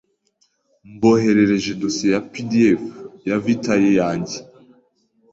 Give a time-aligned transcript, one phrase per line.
[0.93, 2.81] Mboherereje dosiye ya PDF
[3.29, 4.37] ya vitae yanjye.